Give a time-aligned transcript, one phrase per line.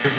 [0.00, 0.12] This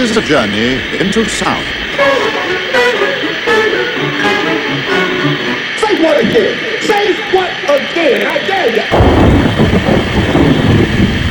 [0.00, 1.66] is a journey into sound.
[5.78, 6.56] Say what again?
[6.80, 8.26] Say what again?
[8.26, 8.84] I dare you.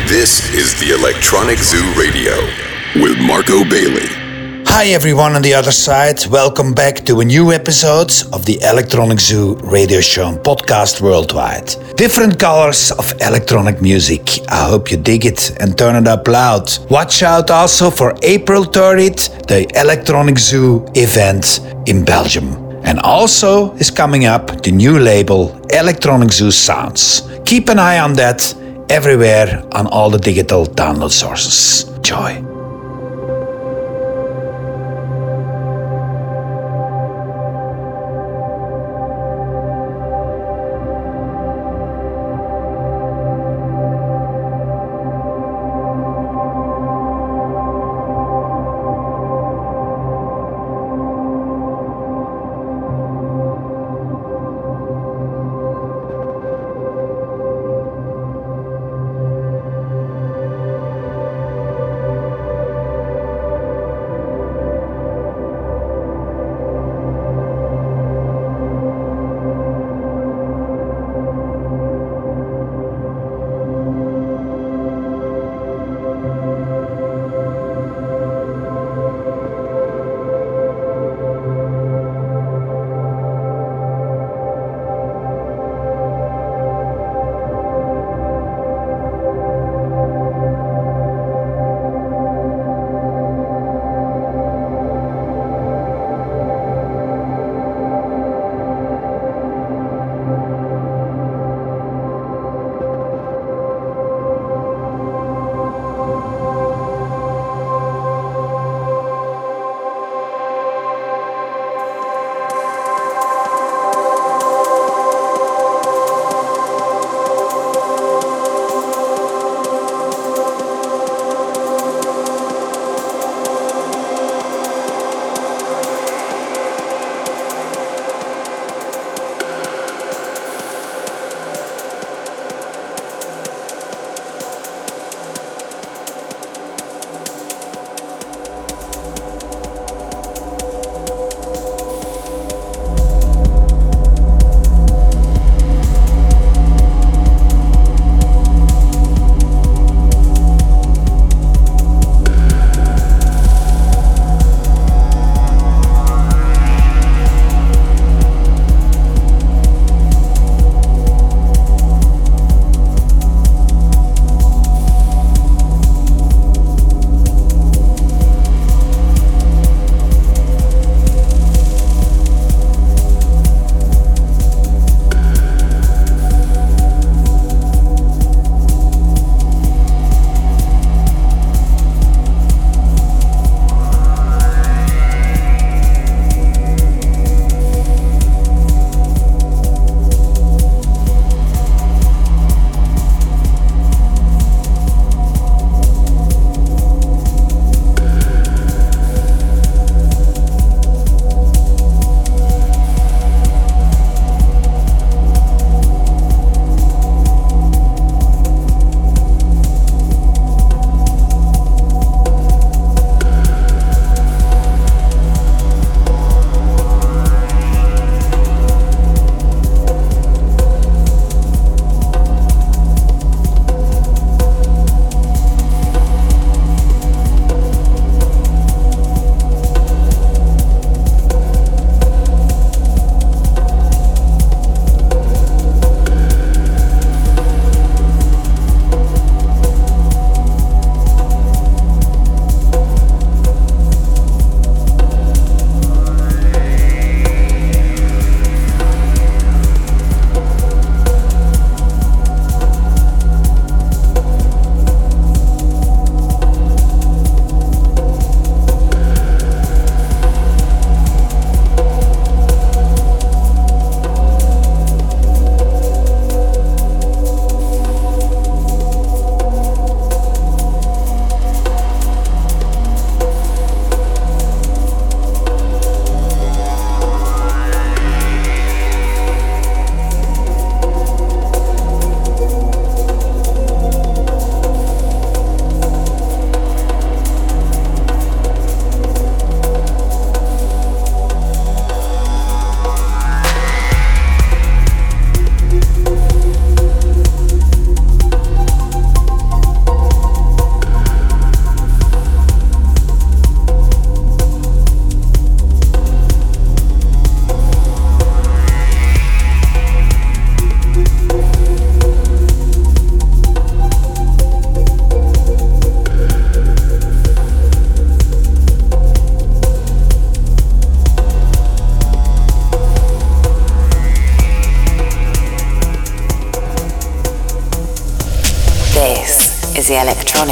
[0.07, 2.35] This is the Elektronik Zoo Radio
[3.01, 4.18] with Marco Bailey.
[4.71, 6.25] Hi everyone on the other side.
[6.27, 11.73] Welcome back to a new episode of the Elektronik Zoo radio show and podcast worldwide.
[11.97, 14.21] Different colors of electronic music.
[14.47, 16.69] I hope you dig it and turn it up loud.
[16.89, 22.53] Watch out also for April 30th, the Elektronik Zoo event in Belgium.
[22.83, 27.27] And also is coming up the new label Elektronik Zoo Sounds.
[27.43, 28.53] Keep an eye on that
[28.89, 31.89] everywhere on all the digital download sources.
[32.01, 32.48] Joy.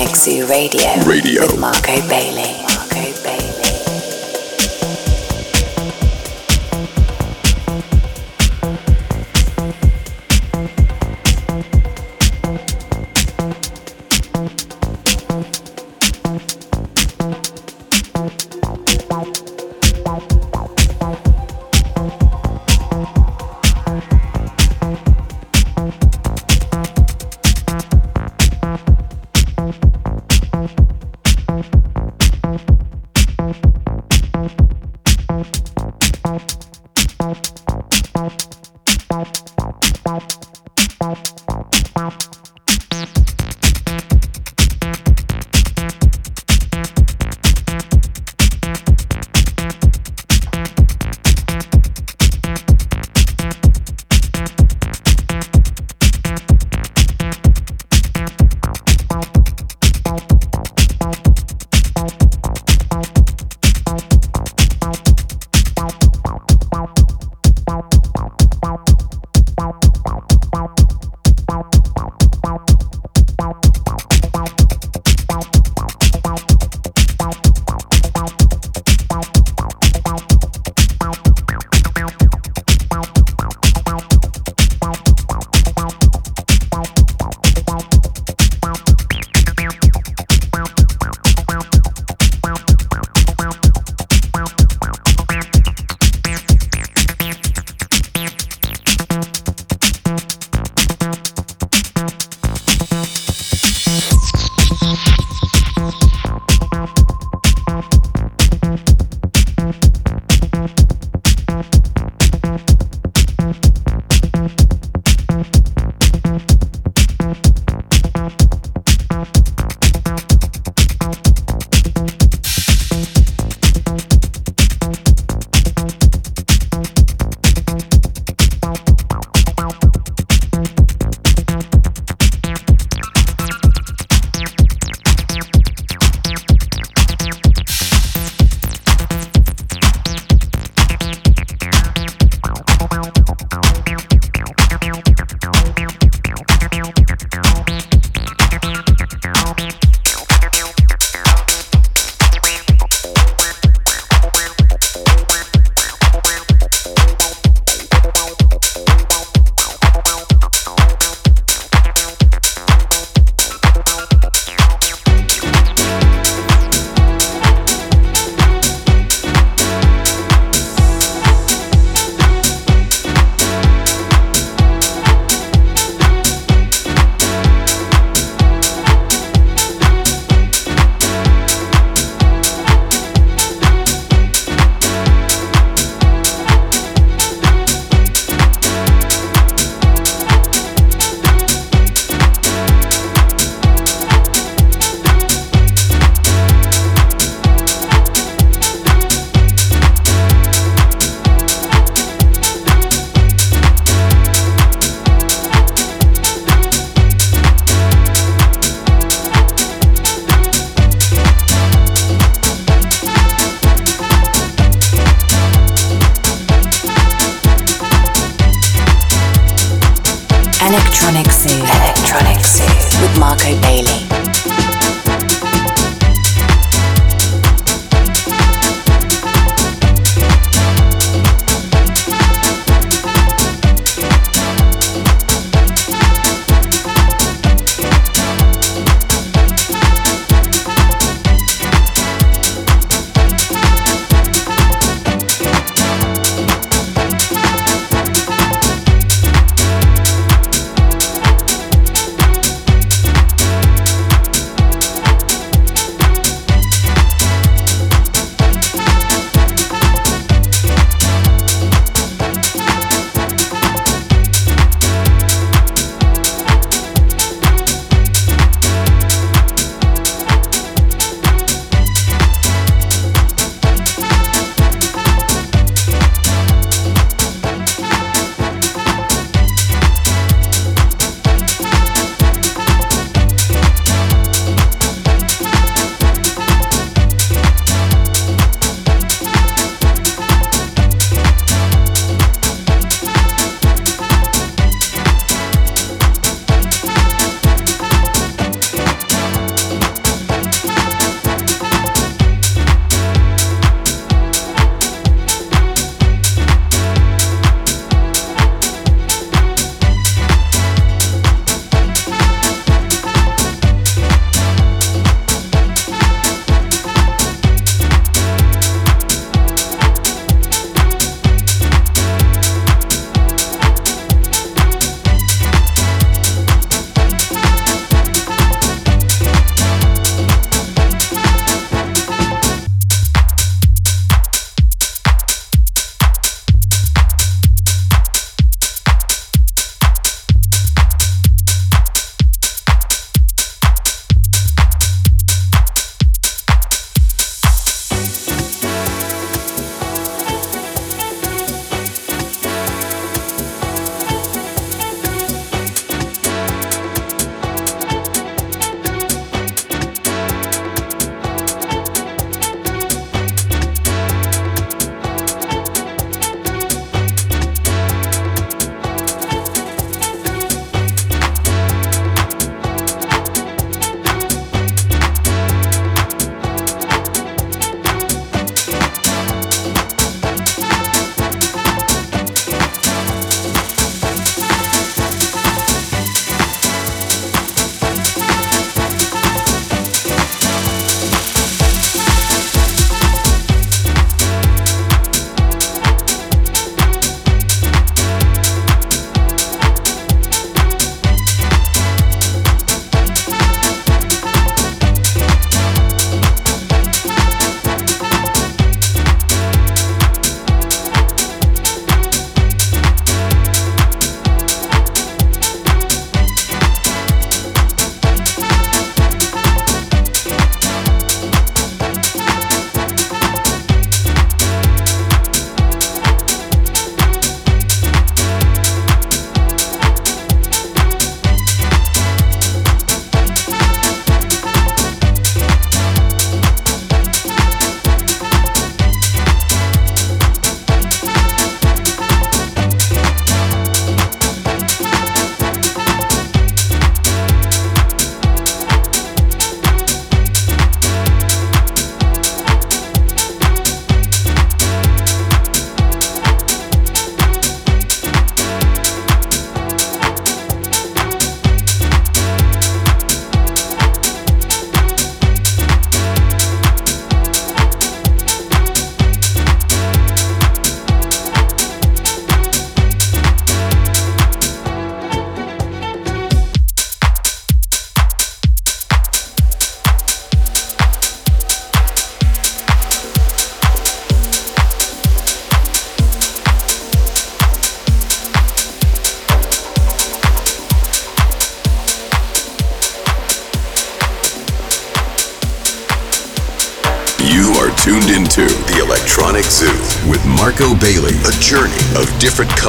[0.06, 1.42] Zoo Radio, Radio.
[1.42, 2.37] with Marco Bailey.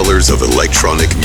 [0.05, 1.18] Colors of electronic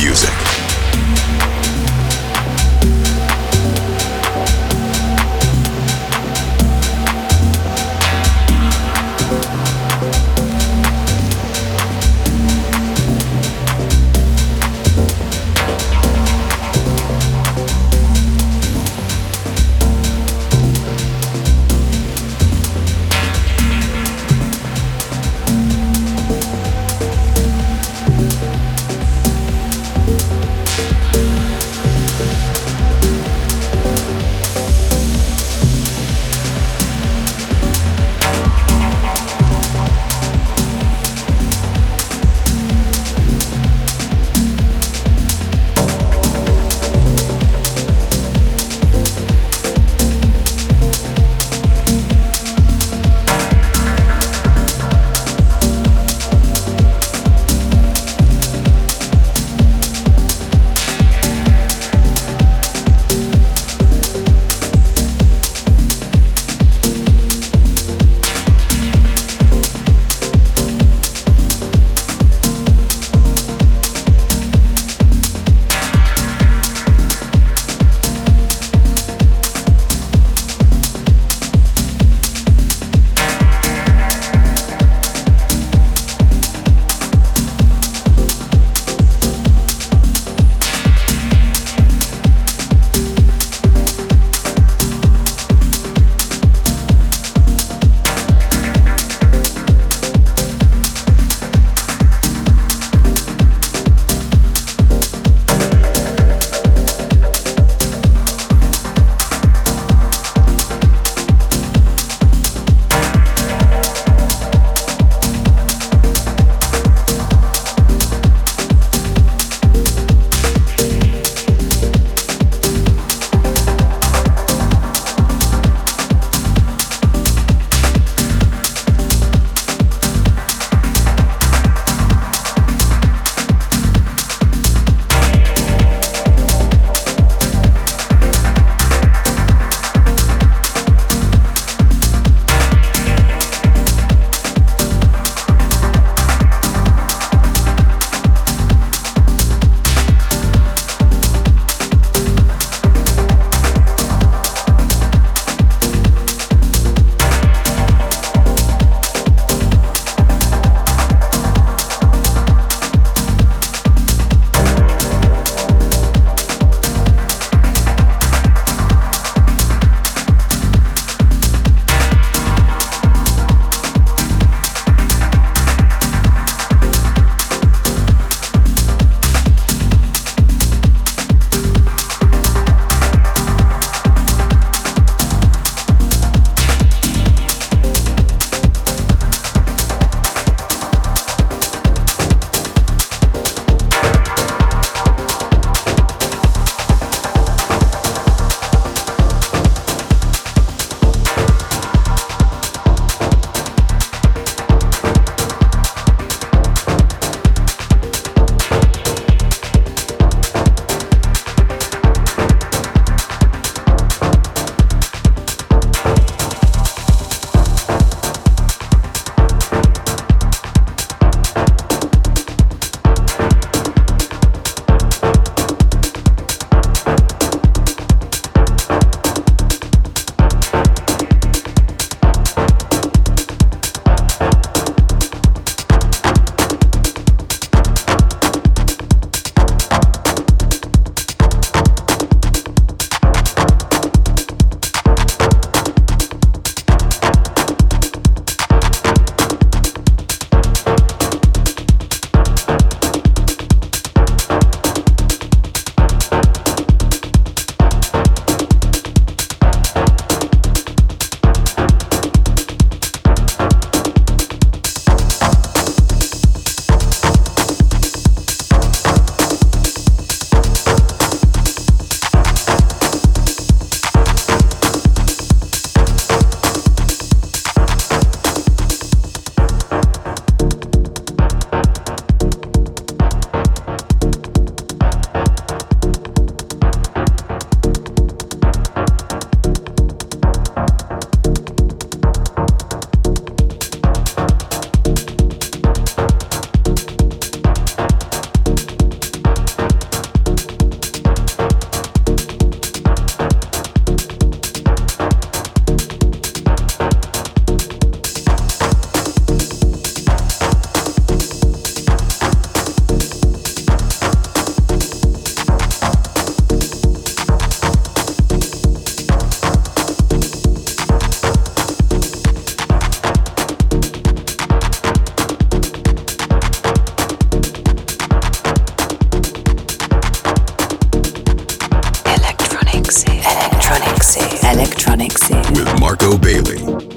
[334.74, 335.38] Electronic
[335.76, 337.13] with Marco Bailey.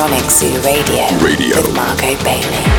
[0.00, 1.56] Elektronik Zoo Radio, Radio.
[1.60, 2.69] with Marco Bailey.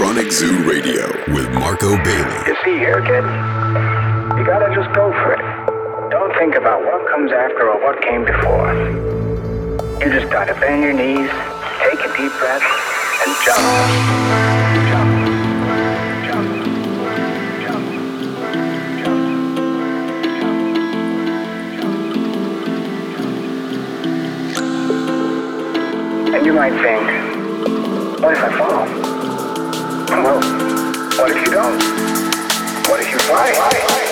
[0.00, 2.40] Elektronik Zoo Radio with Marco Bailey.
[2.46, 3.22] You see here, kid?
[4.38, 5.40] You gotta just go for it.
[6.10, 8.72] Don't think about what comes after or what came before.
[10.00, 11.28] You just gotta bend your knees,
[11.84, 12.62] take a deep breath,
[13.26, 13.60] and jump.
[14.88, 15.10] Jump.
[16.24, 16.48] Jump.
[17.66, 17.84] Jump.
[19.04, 19.20] Jump.
[26.34, 27.04] And you might think,
[28.22, 28.99] what if I fall?
[30.30, 30.38] Well,
[31.18, 31.82] what if you don't?
[32.88, 34.09] What if you fly?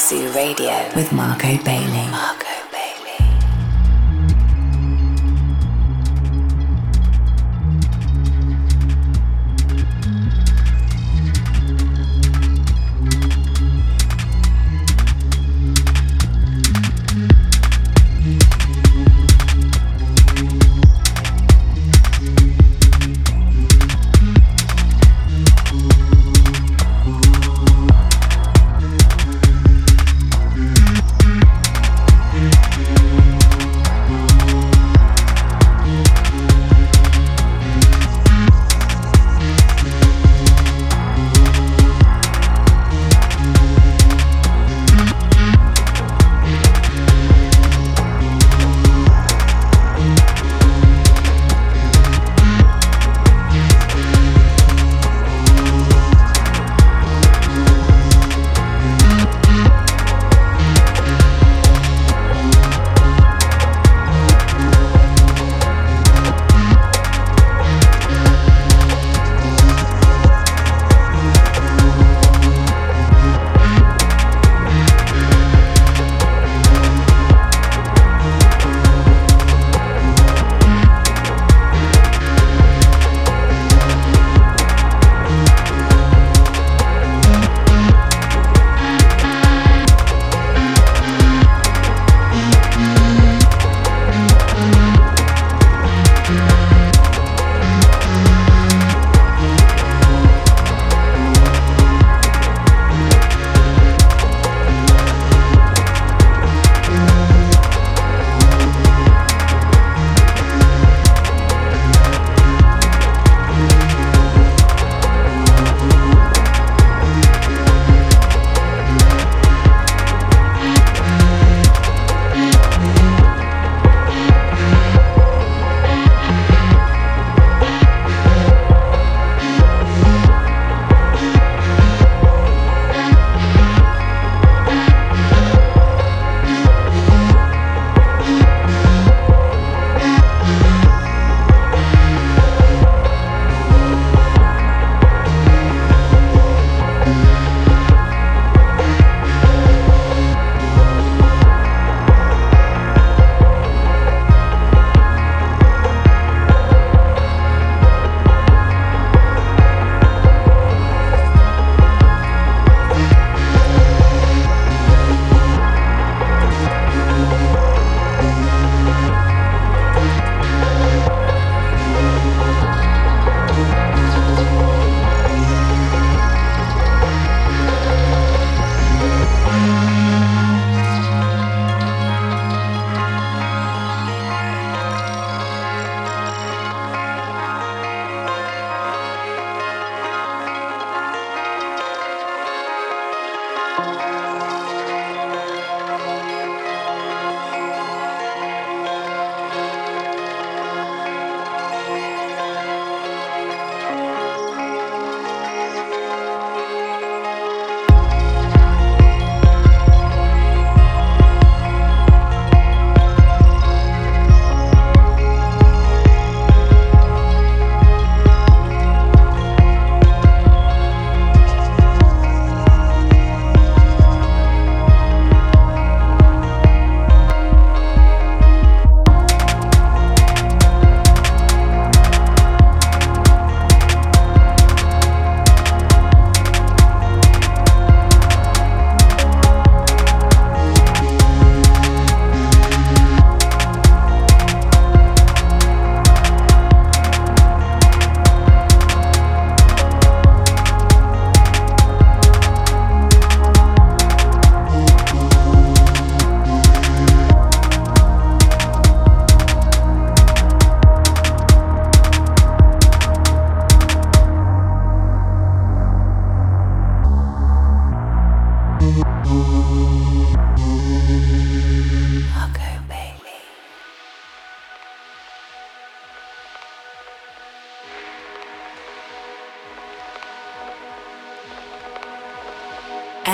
[0.00, 2.08] Zoo Radio with Marco Bailey.
[2.10, 2.49] Marco.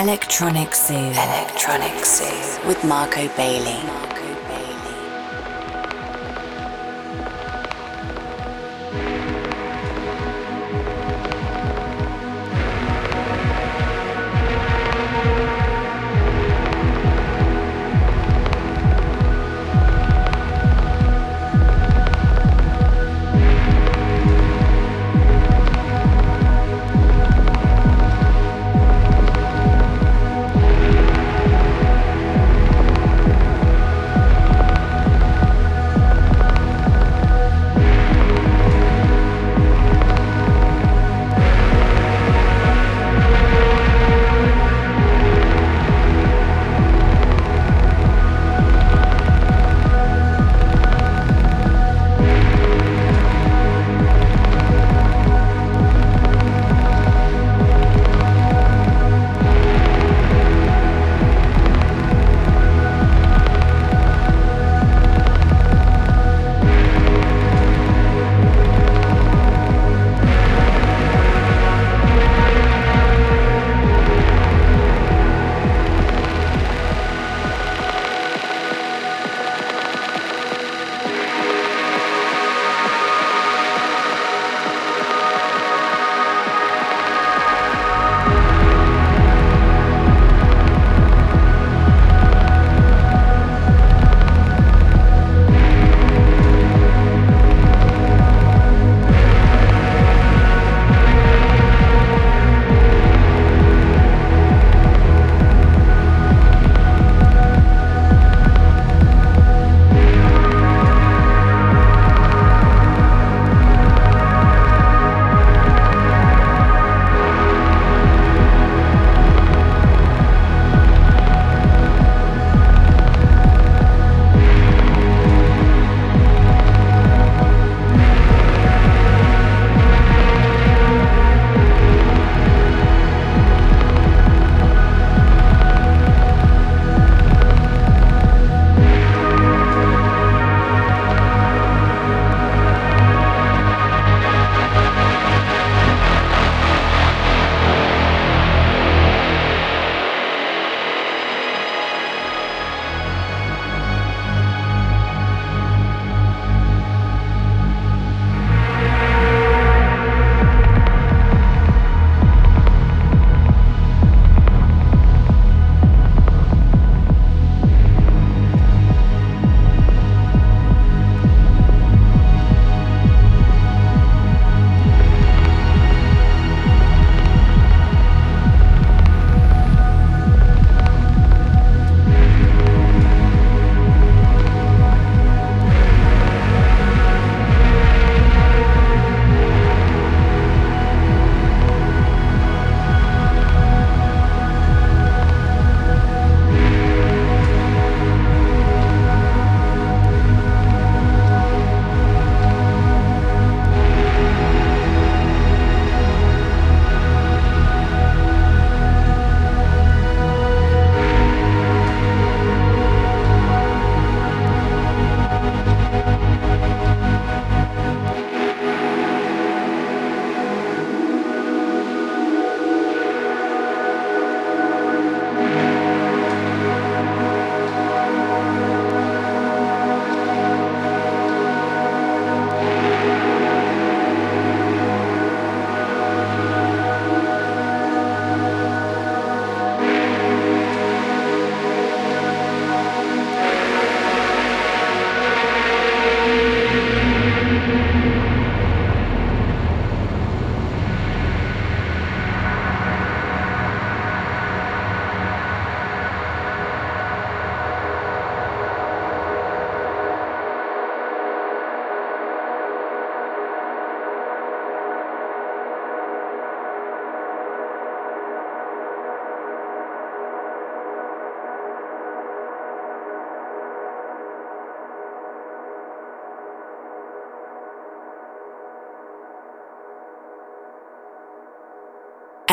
[0.07, 0.95] Elektronik Zoo.
[0.95, 4.16] Elektronik Zoo with Marco Bailey.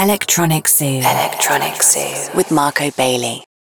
[0.05, 1.01] Elektronik Zoo.
[1.01, 3.43] Elektronik Zoo with Marco Bailey.